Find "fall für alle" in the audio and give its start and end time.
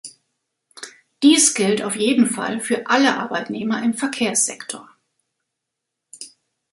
2.25-3.17